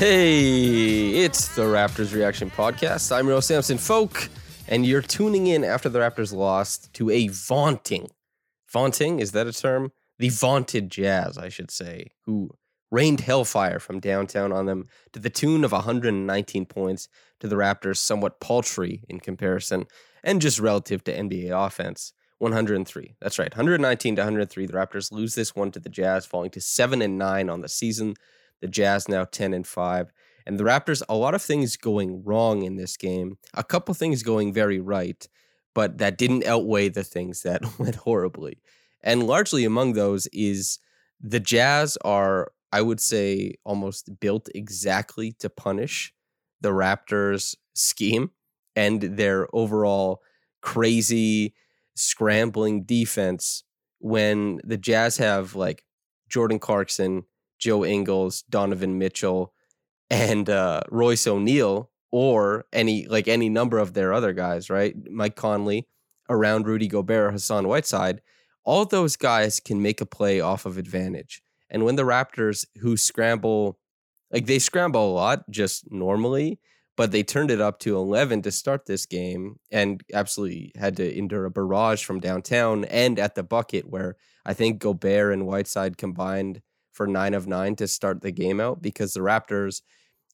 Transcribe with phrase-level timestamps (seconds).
[0.00, 3.14] Hey, it's the Raptors Reaction Podcast.
[3.14, 4.30] I'm Rose Samson Folk,
[4.66, 8.08] and you're tuning in after the Raptors lost to a vaunting,
[8.72, 9.92] vaunting, is that a term?
[10.18, 12.48] The vaunted Jazz, I should say, who
[12.90, 17.06] rained hellfire from downtown on them to the tune of 119 points
[17.40, 19.84] to the Raptors' somewhat paltry in comparison
[20.24, 22.14] and just relative to NBA offense.
[22.38, 23.16] 103.
[23.20, 23.52] That's right.
[23.52, 24.64] 119 to 103.
[24.64, 27.68] The Raptors lose this one to the Jazz, falling to 7 and 9 on the
[27.68, 28.14] season.
[28.60, 30.12] The Jazz now 10 and 5.
[30.46, 34.22] And the Raptors, a lot of things going wrong in this game, a couple things
[34.22, 35.26] going very right,
[35.74, 38.58] but that didn't outweigh the things that went horribly.
[39.02, 40.78] And largely among those is
[41.20, 46.12] the Jazz are, I would say, almost built exactly to punish
[46.60, 48.30] the Raptors' scheme
[48.76, 50.20] and their overall
[50.62, 51.54] crazy
[51.94, 53.64] scrambling defense
[53.98, 55.84] when the Jazz have like
[56.28, 57.24] Jordan Clarkson,
[57.60, 59.52] Joe Ingles, Donovan Mitchell,
[60.10, 64.94] and uh, Royce O'Neale, or any like any number of their other guys, right?
[65.08, 65.86] Mike Conley,
[66.28, 68.22] around Rudy Gobert, Hassan Whiteside,
[68.64, 71.42] all those guys can make a play off of advantage.
[71.68, 73.78] And when the Raptors, who scramble,
[74.30, 76.60] like they scramble a lot just normally,
[76.96, 81.16] but they turned it up to 11 to start this game and absolutely had to
[81.16, 85.96] endure a barrage from downtown and at the bucket, where I think Gobert and Whiteside
[85.96, 86.60] combined
[87.00, 89.80] for nine of nine to start the game out because the Raptors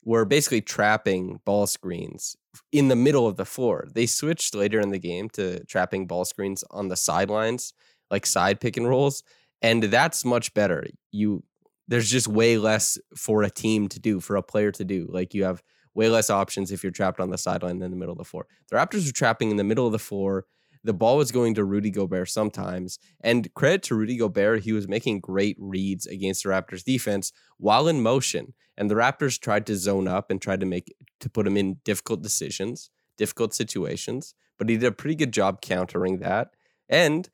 [0.04, 2.34] were basically trapping ball screens
[2.72, 3.86] in the middle of the floor.
[3.94, 7.72] They switched later in the game to trapping ball screens on the sidelines,
[8.10, 9.22] like side pick and rolls,
[9.62, 10.84] and that's much better.
[11.12, 11.44] You
[11.86, 15.06] there's just way less for a team to do, for a player to do.
[15.08, 15.62] Like you have
[15.94, 18.48] way less options if you're trapped on the sideline than the middle of the floor.
[18.70, 20.46] The Raptors were trapping in the middle of the floor
[20.86, 22.98] the ball was going to Rudy Gobert sometimes.
[23.20, 27.88] And credit to Rudy Gobert, he was making great reads against the Raptors defense while
[27.88, 28.54] in motion.
[28.76, 31.78] And the Raptors tried to zone up and tried to make to put him in
[31.84, 36.50] difficult decisions, difficult situations, but he did a pretty good job countering that.
[36.88, 37.28] And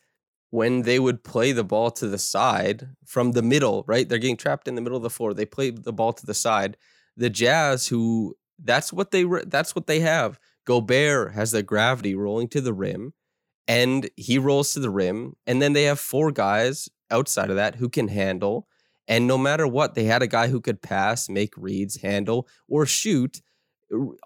[0.51, 4.09] when they would play the ball to the side from the middle, right?
[4.09, 5.35] They're getting trapped in the middle of the floor.
[5.35, 6.77] They play the ball to the side.
[7.17, 10.39] The Jazz, who that's what they that's what they have.
[10.65, 13.12] Gobert has the gravity rolling to the rim
[13.69, 15.34] and he rolls to the rim.
[15.47, 18.67] And then they have four guys outside of that who can handle.
[19.09, 22.87] And no matter what, they had a guy who could pass, make reads, handle, or
[22.87, 23.43] shoot,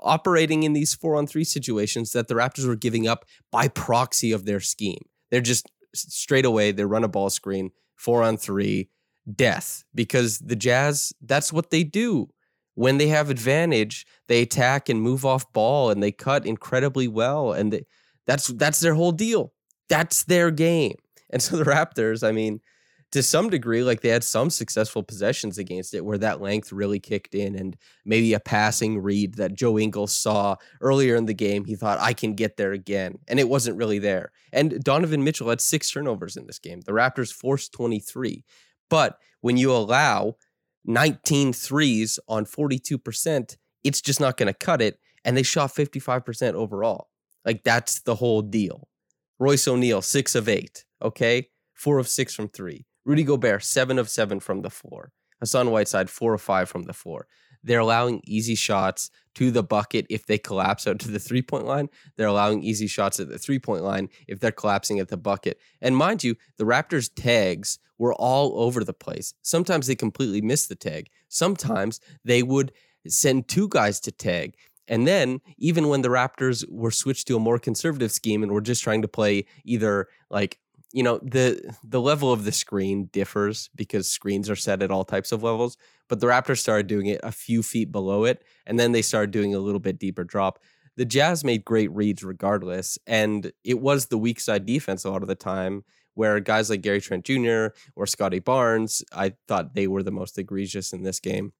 [0.02, 4.32] operating in these four on three situations that the Raptors were giving up by proxy
[4.32, 5.02] of their scheme.
[5.30, 8.90] They're just straight away, they run a ball screen, four on three,
[9.34, 12.28] death, because the Jazz, that's what they do.
[12.74, 17.52] When they have advantage, they attack and move off ball and they cut incredibly well.
[17.52, 17.86] And they,
[18.26, 19.52] that's that's their whole deal.
[19.88, 20.96] That's their game.
[21.30, 22.60] And so the Raptors, I mean,
[23.12, 26.98] to some degree, like they had some successful possessions against it where that length really
[26.98, 31.64] kicked in and maybe a passing read that Joe Ingles saw earlier in the game.
[31.64, 33.18] He thought, I can get there again.
[33.28, 34.32] And it wasn't really there.
[34.52, 36.80] And Donovan Mitchell had six turnovers in this game.
[36.80, 38.44] The Raptors forced 23.
[38.90, 40.36] But when you allow
[40.84, 44.98] 19 threes on 42%, it's just not going to cut it.
[45.24, 47.08] And they shot 55% overall.
[47.46, 48.88] Like that's the whole deal.
[49.38, 50.84] Royce O'Neale, six of eight.
[51.00, 51.48] Okay.
[51.72, 52.84] Four of six from three.
[53.04, 55.12] Rudy Gobert, seven of seven from the floor.
[55.40, 57.26] Hassan Whiteside, four of five from the floor.
[57.62, 61.66] they're allowing easy shots to the bucket if they collapse out to the three point
[61.66, 61.88] line.
[62.16, 65.58] They're allowing easy shots at the three point line if they're collapsing at the bucket.
[65.80, 69.34] And mind you, the Raptors' tags were all over the place.
[69.42, 72.72] Sometimes they completely missed the tag, sometimes they would
[73.08, 74.54] send two guys to tag.
[74.88, 78.60] And then, even when the Raptors were switched to a more conservative scheme and were
[78.60, 80.58] just trying to play either like
[80.92, 85.04] you know the the level of the screen differs because screens are set at all
[85.04, 85.76] types of levels
[86.08, 89.30] but the raptors started doing it a few feet below it and then they started
[89.30, 90.58] doing a little bit deeper drop.
[90.96, 95.22] The jazz made great reads regardless and it was the weak side defense a lot
[95.22, 95.84] of the time
[96.14, 100.38] where guys like gary trent jr or scottie barnes i thought they were the most
[100.38, 101.52] egregious in this game.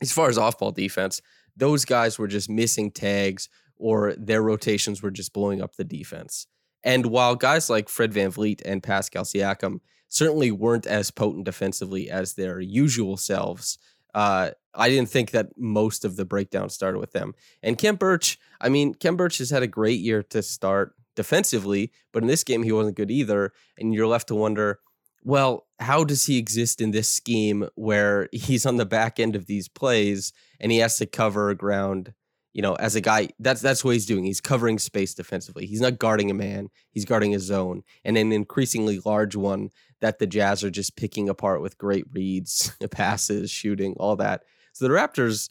[0.00, 1.20] As far as off-ball defense
[1.60, 6.46] those guys were just missing tags or their rotations were just blowing up the defense
[6.82, 12.34] and while guys like Fred VanVleet and Pascal Siakam certainly weren't as potent defensively as
[12.34, 13.78] their usual selves,
[14.14, 17.34] uh, I didn't think that most of the breakdown started with them.
[17.62, 21.92] And Khem Birch, I mean, Khem Birch has had a great year to start defensively,
[22.12, 23.52] but in this game he wasn't good either.
[23.78, 24.80] And you're left to wonder,
[25.22, 29.46] well, how does he exist in this scheme where he's on the back end of
[29.46, 32.14] these plays and he has to cover ground
[32.52, 34.24] you know, as a guy, that's that's what he's doing.
[34.24, 35.66] He's covering space defensively.
[35.66, 36.68] He's not guarding a man.
[36.90, 39.70] He's guarding a zone, and an increasingly large one
[40.00, 44.42] that the Jazz are just picking apart with great reads, passes, shooting, all that.
[44.72, 45.48] So the Raptors,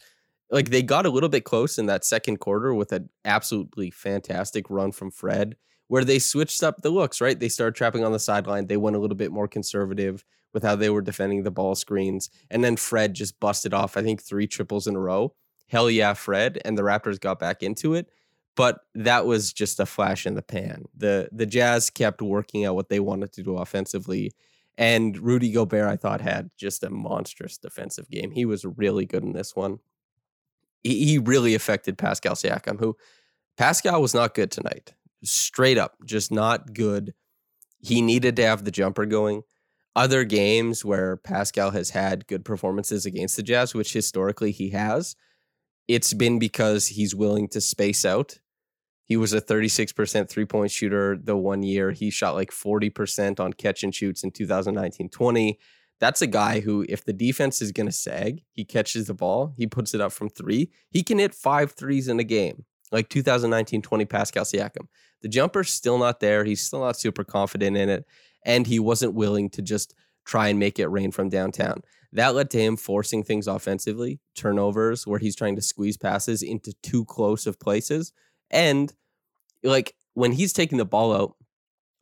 [0.49, 4.69] like they got a little bit close in that second quarter with an absolutely fantastic
[4.69, 5.55] run from Fred,
[5.89, 7.21] where they switched up the looks.
[7.21, 8.65] Right, they started trapping on the sideline.
[8.67, 12.29] They went a little bit more conservative with how they were defending the ball screens,
[12.49, 13.97] and then Fred just busted off.
[13.97, 15.35] I think three triples in a row
[15.69, 18.09] hell yeah, Fred, and the Raptors got back into it.
[18.55, 20.85] But that was just a flash in the pan.
[20.97, 24.33] The the Jazz kept working out what they wanted to do offensively.
[24.77, 28.31] And Rudy Gobert, I thought, had just a monstrous defensive game.
[28.31, 29.79] He was really good in this one.
[30.83, 32.97] He, he really affected Pascal Siakam, who
[33.57, 34.93] Pascal was not good tonight.
[35.23, 37.13] Straight up, just not good.
[37.79, 39.43] He needed to have the jumper going
[39.95, 45.15] other games where Pascal has had good performances against the Jazz, which historically he has,
[45.89, 48.39] it's been because he's willing to space out.
[49.03, 51.91] He was a 36% three point shooter the one year.
[51.91, 55.59] He shot like 40% on catch and shoots in 2019 20.
[55.99, 59.53] That's a guy who, if the defense is going to sag, he catches the ball,
[59.57, 60.71] he puts it up from three.
[60.91, 64.87] He can hit five threes in a game, like 2019 20 Pascal Siakam.
[65.21, 66.43] The jumper's still not there.
[66.43, 68.05] He's still not super confident in it.
[68.45, 69.93] And he wasn't willing to just
[70.25, 71.81] try and make it rain from downtown.
[72.13, 76.73] That led to him forcing things offensively, turnovers where he's trying to squeeze passes into
[76.81, 78.13] too close of places.
[78.49, 78.93] And
[79.63, 81.35] like when he's taking the ball out,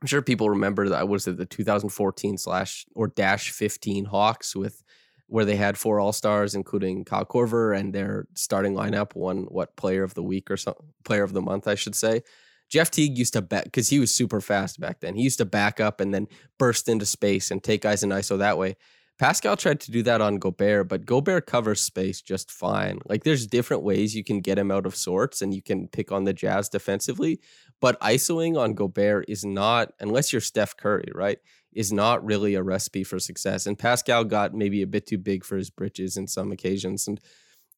[0.01, 4.83] I'm sure people remember that was it the 2014 slash or dash 15 Hawks with
[5.27, 9.75] where they had four All Stars, including Kyle Korver, and their starting lineup won what
[9.75, 12.21] Player of the Week or some Player of the Month, I should say.
[12.69, 15.15] Jeff Teague used to back because he was super fast back then.
[15.15, 16.27] He used to back up and then
[16.57, 18.75] burst into space and take guys in ISO that way.
[19.17, 22.99] Pascal tried to do that on Gobert, but Gobert covers space just fine.
[23.07, 26.11] Like there's different ways you can get him out of sorts and you can pick
[26.11, 27.39] on the Jazz defensively,
[27.81, 31.39] but isoing on Gobert is not unless you're Steph Curry, right?
[31.73, 33.65] Is not really a recipe for success.
[33.65, 37.19] And Pascal got maybe a bit too big for his britches in some occasions and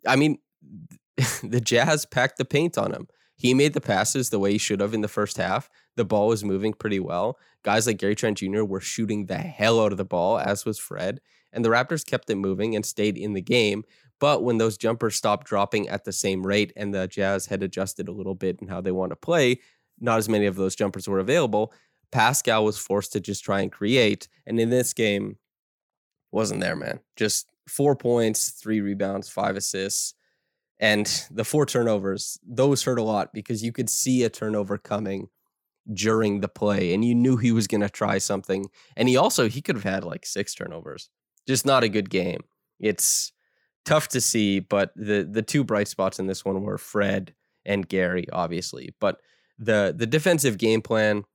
[0.06, 0.40] I mean
[1.44, 3.08] the Jazz packed the paint on him.
[3.40, 5.70] He made the passes the way he should have in the first half.
[5.96, 7.40] The ball was moving pretty well.
[7.64, 8.64] Guys like Gary Trent Jr.
[8.64, 11.22] were shooting the hell out of the ball, as was Fred.
[11.54, 13.86] And the Raptors kept it moving and stayed in the game.
[14.20, 18.10] But when those jumpers stopped dropping at the same rate and the Jazz had adjusted
[18.10, 19.62] a little bit in how they want to play,
[20.02, 21.72] not as many of those jumpers were available.
[22.12, 24.28] Pascal was forced to just try and create.
[24.46, 25.38] And in this game,
[26.34, 27.00] wasn't there, man.
[27.16, 30.14] Just four points, three rebounds, five assists.
[30.80, 35.28] And the four turnovers, those hurt a lot because you could see a turnover coming
[35.92, 38.70] during the play and you knew he was going to try something.
[38.96, 41.10] And he also, he could have had like six turnovers.
[41.48, 42.42] Just not a good game.
[42.80, 43.34] It's
[43.86, 47.34] tough to see, but the the two bright spots in this one were Fred
[47.66, 48.94] and Gary, obviously.
[49.00, 49.20] But
[49.58, 51.26] the the defensive game plan,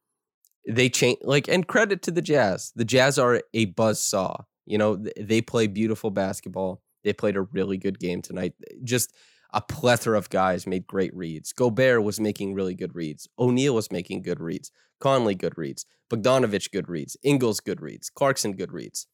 [0.67, 2.73] they change like and credit to the Jazz.
[2.77, 4.37] The Jazz are a buzz saw.
[4.67, 6.81] You know, they play beautiful basketball.
[7.03, 8.55] They played a really good game tonight.
[8.83, 9.13] Just
[9.55, 11.53] a plethora of guys made great reads.
[11.53, 13.29] Gobert was making really good reads.
[13.39, 14.71] O'Neale was making good reads.
[15.01, 15.87] Conley good reads.
[16.11, 17.17] Bogdanovich good reads.
[17.23, 18.11] Ingles good reads.
[18.11, 19.07] Clarkson good reads.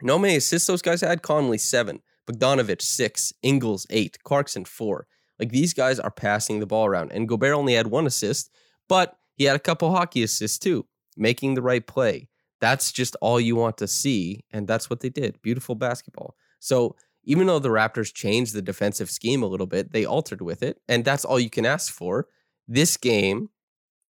[0.00, 1.22] You know how many assists those guys had?
[1.22, 2.02] Conley seven.
[2.30, 3.32] Bogdanovich six.
[3.42, 4.18] Ingles eight.
[4.22, 5.06] Clarkson four.
[5.38, 7.10] Like these guys are passing the ball around.
[7.12, 8.50] And Gobert only had one assist,
[8.88, 10.86] but he had a couple hockey assists too,
[11.16, 12.28] making the right play.
[12.60, 14.44] That's just all you want to see.
[14.52, 15.40] And that's what they did.
[15.42, 16.36] Beautiful basketball.
[16.60, 20.62] So even though the Raptors changed the defensive scheme a little bit, they altered with
[20.62, 20.80] it.
[20.88, 22.26] And that's all you can ask for.
[22.66, 23.50] This game,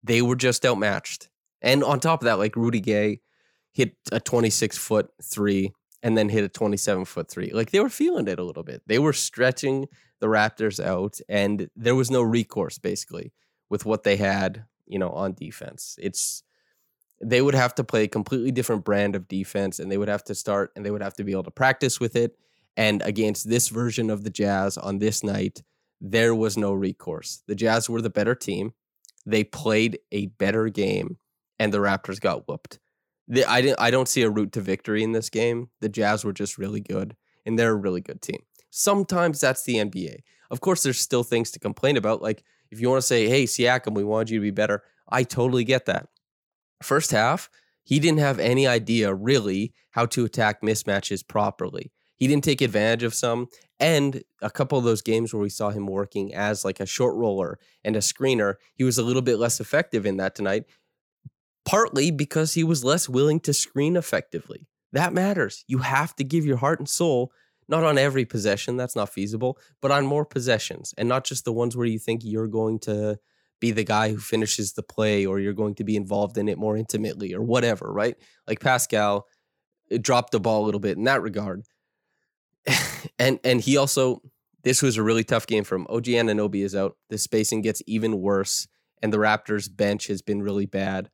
[0.03, 1.29] they were just outmatched.
[1.61, 3.21] And on top of that, like Rudy Gay
[3.73, 5.71] hit a 26 foot three
[6.03, 7.51] and then hit a 27 foot three.
[7.51, 8.81] Like they were feeling it a little bit.
[8.87, 9.87] They were stretching
[10.19, 13.33] the Raptors out, and there was no recourse basically
[13.69, 15.97] with what they had, you know, on defense.
[16.01, 16.43] It's
[17.23, 20.23] they would have to play a completely different brand of defense and they would have
[20.23, 22.35] to start and they would have to be able to practice with it.
[22.77, 25.61] And against this version of the Jazz on this night,
[25.99, 27.43] there was no recourse.
[27.47, 28.73] The Jazz were the better team.
[29.25, 31.17] They played a better game
[31.59, 32.79] and the Raptors got whooped.
[33.27, 35.69] The, I, didn't, I don't see a route to victory in this game.
[35.79, 38.41] The Jazz were just really good and they're a really good team.
[38.71, 40.21] Sometimes that's the NBA.
[40.49, 42.21] Of course, there's still things to complain about.
[42.21, 45.23] Like if you want to say, hey, Siakam, we wanted you to be better, I
[45.23, 46.07] totally get that
[46.81, 47.49] first half,
[47.83, 51.91] he didn't have any idea really how to attack mismatches properly.
[52.21, 53.47] He didn't take advantage of some.
[53.79, 57.15] And a couple of those games where we saw him working as like a short
[57.15, 60.65] roller and a screener, he was a little bit less effective in that tonight,
[61.65, 64.67] partly because he was less willing to screen effectively.
[64.93, 65.65] That matters.
[65.65, 67.31] You have to give your heart and soul,
[67.67, 71.51] not on every possession, that's not feasible, but on more possessions and not just the
[71.51, 73.17] ones where you think you're going to
[73.59, 76.59] be the guy who finishes the play or you're going to be involved in it
[76.59, 78.15] more intimately or whatever, right?
[78.45, 79.25] Like Pascal
[79.91, 81.63] uh, dropped the ball a little bit in that regard.
[83.19, 84.21] and and he also
[84.63, 85.87] this was a really tough game for him.
[85.89, 86.95] OG Anunoby is out.
[87.09, 88.67] The spacing gets even worse
[89.01, 91.09] and the Raptors bench has been really bad.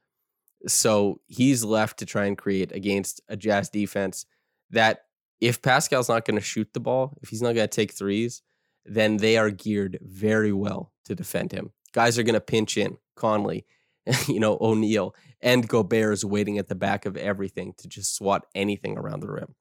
[0.68, 4.25] So he's left to try and create against a Jazz defense
[4.72, 5.04] that
[5.39, 8.42] if Pascal's not going to shoot the ball, if he's not going to take threes,
[8.86, 11.72] then they are geared very well to defend him.
[11.94, 12.98] Guys are going to pinch in.
[13.16, 13.66] Conley,
[14.27, 18.46] you know, O'Neale, and Gobert is waiting at the back of everything to just swat
[18.56, 19.56] anything around the rim.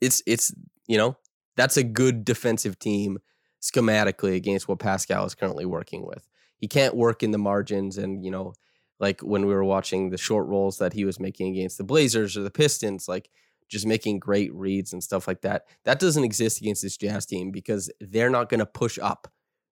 [0.00, 0.52] It's it's
[0.86, 1.16] you know
[1.56, 3.18] that's a good defensive team
[3.60, 6.28] schematically against what Pascal is currently working with.
[6.56, 8.54] He can't work in the margins and you know
[8.98, 12.36] like when we were watching the short rolls that he was making against the Blazers
[12.36, 13.30] or the Pistons like
[13.70, 15.64] just making great reads and stuff like that.
[15.84, 19.28] That doesn't exist against this Jazz team because they're not going to push up.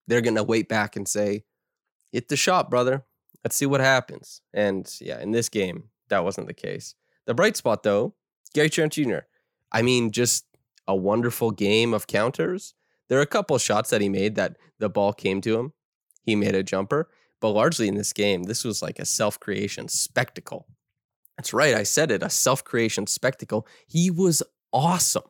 [0.07, 1.45] They're going to wait back and say,
[2.13, 3.05] hit the shot, brother.
[3.45, 4.41] Let's see what happens.
[4.55, 6.95] And yeah, in this game, that wasn't the case.
[7.27, 8.15] The bright spot, though,
[8.55, 9.19] Gary Trent Jr.
[9.73, 10.45] I mean, just
[10.87, 12.75] a wonderful game of counters.
[13.09, 15.73] There are a couple shots that he made that the ball came to him.
[16.23, 17.09] He made a jumper,
[17.41, 20.67] but largely in this game, this was like a self creation spectacle.
[21.37, 23.67] That's right, I said it a self creation spectacle.
[23.87, 25.23] He was awesome.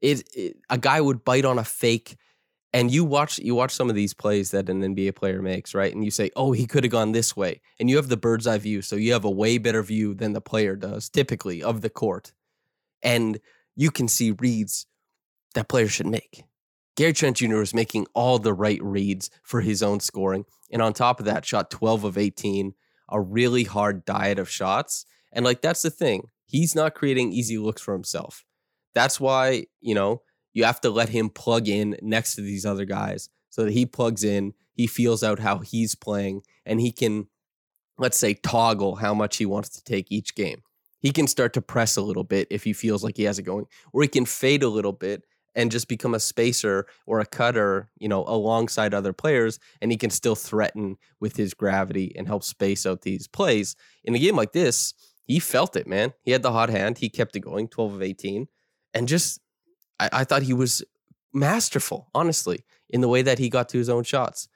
[0.00, 2.16] It, it, a guy would bite on a fake
[2.76, 5.94] and you watch you watch some of these plays that an NBA player makes, right?
[5.94, 8.46] And you say, "Oh, he could have gone this way." And you have the bird's
[8.46, 11.80] eye view, so you have a way better view than the player does typically of
[11.80, 12.34] the court.
[13.02, 13.40] And
[13.76, 14.86] you can see reads
[15.54, 16.44] that players should make.
[16.96, 17.56] Gary Trent Jr.
[17.56, 20.46] was making all the right reads for his own scoring.
[20.72, 22.74] And on top of that, shot 12 of 18,
[23.10, 25.04] a really hard diet of shots.
[25.32, 26.28] And like that's the thing.
[26.46, 28.44] He's not creating easy looks for himself.
[28.94, 30.22] That's why, you know,
[30.54, 33.84] you have to let him plug in next to these other guys so that he
[33.84, 37.26] plugs in, he feels out how he's playing, and he can,
[37.98, 40.62] let's say, toggle how much he wants to take each game.
[41.06, 43.44] He can start to press a little bit if he feels like he has it
[43.44, 45.22] going, or he can fade a little bit
[45.54, 49.96] and just become a spacer or a cutter, you know, alongside other players, and he
[49.96, 53.76] can still threaten with his gravity and help space out these plays.
[54.02, 56.12] In a game like this, he felt it, man.
[56.24, 56.98] He had the hot hand.
[56.98, 58.48] He kept it going, 12 of 18,
[58.92, 59.38] and just
[60.00, 60.82] I, I thought he was
[61.32, 64.48] masterful, honestly, in the way that he got to his own shots.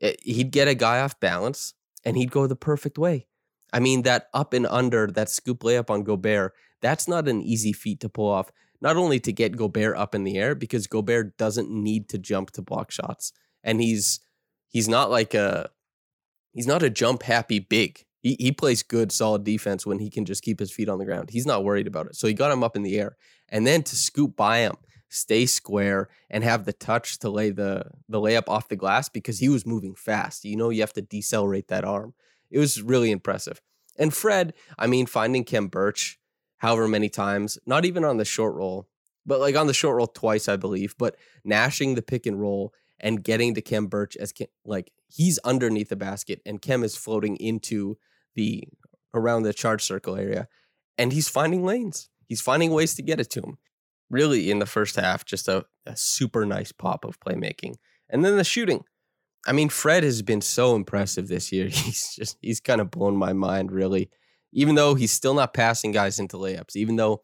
[0.00, 3.26] It, eh, he'd get a guy off balance and he'd go the perfect way.
[3.72, 7.72] I mean, that up and under, that scoop layup on Gobert, that's not an easy
[7.72, 8.50] feat to pull off.
[8.80, 12.50] Not only to get Gobert up in the air, because Gobert doesn't need to jump
[12.52, 13.32] to block shots.
[13.62, 14.20] And he's
[14.68, 15.70] he's not like a
[16.52, 18.04] he's not a jump happy big.
[18.20, 21.04] He he plays good, solid defense when he can just keep his feet on the
[21.04, 21.30] ground.
[21.30, 22.16] He's not worried about it.
[22.16, 23.16] So he got him up in the air
[23.48, 24.76] and then to scoop by him,
[25.08, 29.38] stay square, and have the touch to lay the the layup off the glass because
[29.38, 30.44] he was moving fast.
[30.44, 32.14] You know, you have to decelerate that arm.
[32.52, 33.60] It was really impressive.
[33.98, 36.18] And Fred, I mean, finding Khem Birch,
[36.58, 38.88] however many times, not even on the short roll,
[39.26, 42.72] but like on the short roll twice, I believe, but nashing the pick and roll
[42.98, 46.96] and getting to Khem Birch as Khem, like he's underneath the basket and Khem is
[46.96, 47.98] floating into
[48.34, 48.64] the
[49.14, 50.48] around the charge circle area
[50.96, 53.58] and he's finding lanes he's finding ways to get it to him.
[54.08, 57.74] Really, in the first half, just a, a super nice pop of playmaking.
[58.08, 58.84] And then the shooting.
[59.46, 61.66] I mean, Fred has been so impressive this year.
[61.68, 64.10] He's just, he's kind of blown my mind, really.
[64.52, 67.22] Even though he's still not passing guys into layups, even though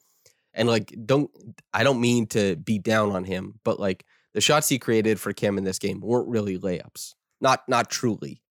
[0.54, 1.30] And like, don't
[1.74, 5.32] I don't mean to be down on him, but like the shots he created for
[5.32, 7.14] Khem in this game weren't really layups.
[7.40, 8.42] Not not truly.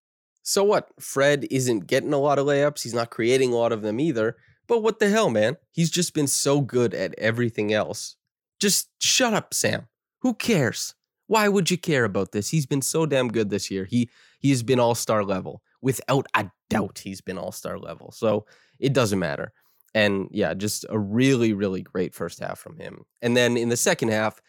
[0.44, 0.90] So what?
[1.00, 2.84] Fred isn't getting a lot of layups.
[2.84, 4.38] He's not creating a lot of them either.
[4.68, 5.58] But what the hell, man?
[5.72, 8.16] He's just been so good at everything else.
[8.60, 9.88] Just shut up, Sam.
[10.22, 10.96] Who cares?
[11.28, 12.50] Why would you care about this?
[12.50, 13.86] He's been so damn good this year.
[13.86, 15.62] He he has been all-star level.
[15.82, 18.12] Without a doubt, he's been all-star level.
[18.12, 18.46] So
[18.80, 19.54] it doesn't matter.
[19.94, 23.06] And yeah, just a really, really great first half from him.
[23.22, 24.40] And then in the second half,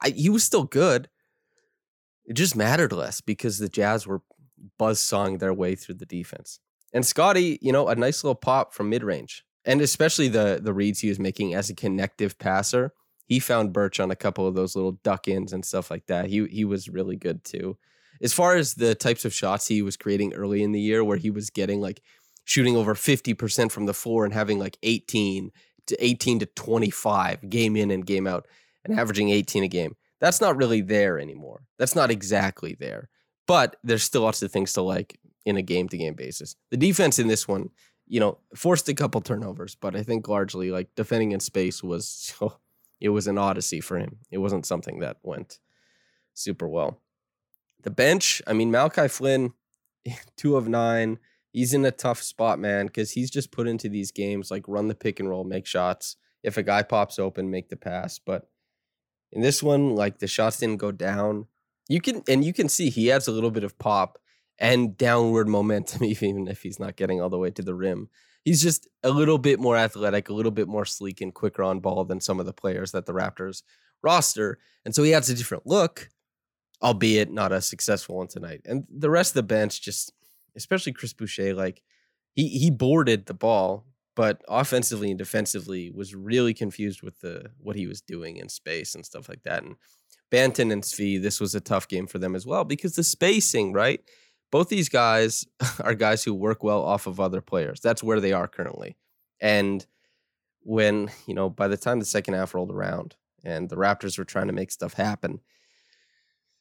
[0.00, 1.08] I, he was still good.
[2.24, 4.22] It just mattered less because the Jazz were
[4.78, 6.60] buzzsawing their way through the defense.
[6.92, 10.74] And Scottie, you know, a nice little pop from mid range, and especially the the
[10.74, 12.92] reads he was making as a connective passer.
[13.26, 16.26] He found Birch on a couple of those little duck ins and stuff like that.
[16.26, 17.78] He he was really good too.
[18.20, 21.16] As far as the types of shots he was creating early in the year, where
[21.16, 22.00] he was getting like
[22.44, 25.50] shooting over 50% from the floor and having like 18
[25.86, 28.46] to 18 to 25 game in and game out
[28.84, 29.96] and averaging 18 a game.
[30.20, 31.64] That's not really there anymore.
[31.78, 33.08] That's not exactly there.
[33.46, 36.54] But there's still lots of things to like in a game to game basis.
[36.70, 37.70] The defense in this one,
[38.06, 42.34] you know, forced a couple turnovers, but I think largely like defending in space was
[42.40, 42.56] oh,
[43.02, 44.18] it was an odyssey for him.
[44.30, 45.58] It wasn't something that went
[46.34, 47.00] super well.
[47.82, 49.54] The bench, I mean, Malachi Flynn,
[50.36, 51.18] two of nine.
[51.50, 54.86] He's in a tough spot, man, because he's just put into these games like run
[54.86, 56.14] the pick and roll, make shots.
[56.44, 58.20] If a guy pops open, make the pass.
[58.20, 58.48] But
[59.32, 61.48] in this one, like the shots didn't go down.
[61.88, 64.18] You can and you can see he adds a little bit of pop
[64.60, 68.10] and downward momentum, even if he's not getting all the way to the rim.
[68.44, 71.80] He's just a little bit more athletic, a little bit more sleek and quicker on
[71.80, 73.62] ball than some of the players that the Raptors
[74.02, 74.58] roster.
[74.84, 76.08] And so he adds a different look,
[76.82, 78.62] albeit not a successful one tonight.
[78.64, 80.12] And the rest of the bench just
[80.56, 81.82] especially Chris Boucher, like
[82.34, 87.76] he he boarded the ball but offensively and defensively was really confused with the what
[87.76, 89.62] he was doing in space and stuff like that.
[89.62, 89.76] And
[90.30, 93.72] Banton and Svi, this was a tough game for them as well because the spacing,
[93.72, 94.00] right?
[94.52, 95.44] Both these guys
[95.80, 97.80] are guys who work well off of other players.
[97.80, 98.96] That's where they are currently.
[99.40, 99.84] And
[100.60, 104.24] when, you know, by the time the second half rolled around and the Raptors were
[104.24, 105.40] trying to make stuff happen,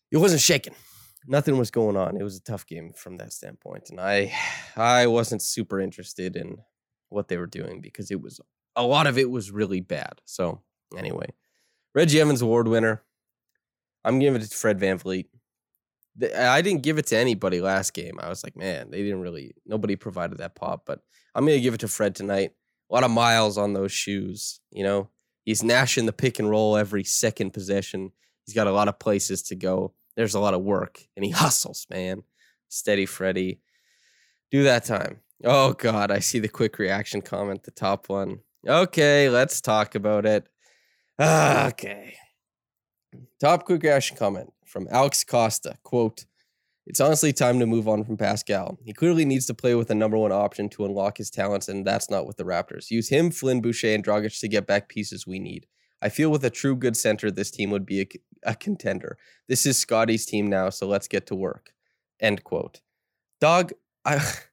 [0.09, 0.73] it wasn't shaking.
[1.27, 2.17] Nothing was going on.
[2.17, 3.91] It was a tough game from that standpoint.
[3.91, 4.33] And I
[4.75, 6.57] I wasn't super interested in
[7.09, 8.41] what they were doing because it was
[8.75, 10.21] a lot of it was really bad.
[10.25, 10.61] So
[10.97, 11.27] anyway,
[11.93, 13.03] Reggie Evans Award winner.
[14.03, 15.27] I'm giving it to Fred VanVleet.
[16.19, 18.19] I didn't give it to anybody last game.
[18.19, 20.99] I was like, man, they didn't really, nobody provided that pop, but
[21.33, 22.51] I'm to give it to Fred tonight.
[22.89, 24.59] A lot of miles on those shoes.
[24.71, 25.09] You know,
[25.45, 28.11] he's gnashing the pick and roll every second possession.
[28.45, 29.93] He's got a lot of places to go.
[30.17, 32.23] There's a lot of work, and he hustles, man.
[32.67, 33.61] Steady Freddie.
[34.51, 35.21] Do that time.
[35.43, 38.39] Oh God, I see the quick reaction comment, the top one.
[38.67, 40.45] Okay, let's talk about it.
[41.17, 42.15] Ah, okay.
[43.39, 45.77] Top quick reaction comment from Alex Costa.
[45.83, 46.25] Quote,
[46.87, 48.77] it's honestly time to move on from Pascal.
[48.83, 51.85] He clearly needs to play with a number one option to unlock his talents, and
[51.85, 52.89] that's not with the Raptors.
[52.89, 55.67] Use him, Flynn, Boucher, and Dragic to get back pieces we need.
[56.01, 58.07] I feel with a true good center, this team would be a,
[58.43, 59.17] a contender.
[59.47, 61.73] This is Scottie's team now, so let's get to work.
[62.19, 62.81] End quote.
[63.39, 64.19] Dog, I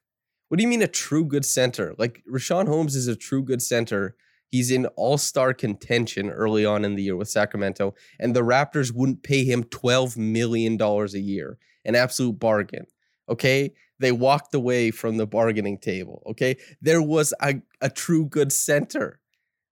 [0.49, 1.93] What do you mean a true good center?
[1.99, 4.15] Like Richaun Holmes is a true good center.
[4.49, 8.93] He's in all star contention early on in the year with Sacramento, and the Raptors
[8.93, 11.57] wouldn't pay him $12 million a year.
[11.85, 12.85] An absolute bargain.
[13.29, 13.73] Okay.
[13.99, 16.23] They walked away from the bargaining table.
[16.27, 16.57] Okay.
[16.81, 19.19] There was a, a true good center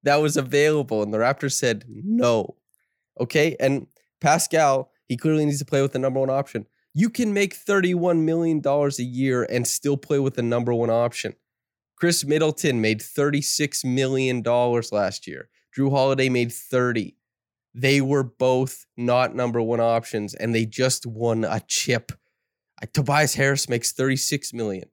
[0.04, 2.56] that was available, and the Raptors said no.
[3.20, 3.56] Okay.
[3.60, 3.88] And
[4.22, 6.66] Pascal, he clearly needs to play with the number one option
[6.98, 11.36] you can make $31 million a year and still play with the number one option.
[11.98, 15.50] Khris Middleton made $36 million last year.
[15.76, 17.16] Jrue Holiday made 30.
[17.74, 22.12] They were both not number one options and they just won a chip.
[22.94, 24.90] Tobias Harris makes 36 million.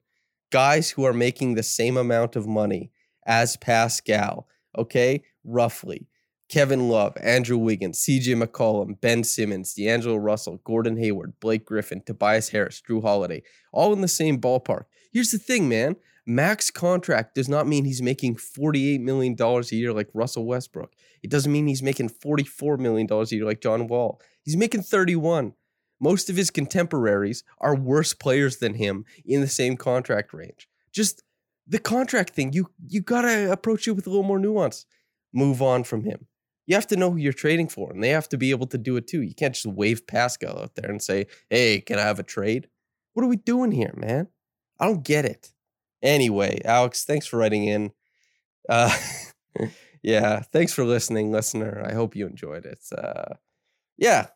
[0.51, 2.90] Guys who are making the same amount of money
[3.27, 5.23] as Pascal, okay?
[5.45, 6.09] Roughly.
[6.49, 12.51] Kevin Love, Andrew Wiggins, CJ McCollum, Ben Simmons, D'Angelo Russell, Gordon Hayward, Blake Griffin, Tobias
[12.51, 14.85] Harris, Jrue Holiday, all in the same ballpark.
[15.12, 15.97] Here's the thing, man.
[16.26, 20.92] Max contract does not mean he's making $48 million a year like Russell Westbrook.
[21.22, 24.20] It doesn't mean he's making $44 million a year like John Wall.
[24.42, 25.54] He's making 31.
[26.00, 30.68] Most of his contemporaries are worse players than him in the same contract range.
[30.92, 31.22] Just
[31.66, 34.87] the contract thing, you you gotta approach it with a little more nuance.
[35.32, 36.26] Move on from him
[36.66, 38.78] you have to know who you're trading for, and they have to be able to
[38.78, 39.22] do it too.
[39.22, 42.68] You can't just wave Pascal out there and say, "Hey, can I have a trade?"
[43.12, 44.28] What are we doing here, man?
[44.80, 45.52] I don't get it.
[46.05, 47.93] Anyway, Alex, thanks for writing in.
[48.69, 48.95] Uh,
[50.03, 51.83] yeah, thanks for listening, listener.
[51.85, 52.81] I hope you enjoyed it.
[52.97, 53.35] Uh,
[53.97, 54.27] yeah,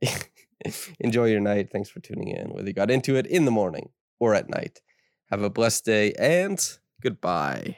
[1.00, 1.70] enjoy your night.
[1.72, 4.80] Thanks for tuning in, whether you got into it in the morning or at night.
[5.30, 6.58] Have a blessed day and
[7.02, 7.76] goodbye.